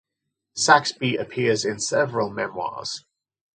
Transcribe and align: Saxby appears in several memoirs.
Saxby 0.55 1.15
appears 1.15 1.63
in 1.63 1.79
several 1.79 2.31
memoirs. 2.31 3.05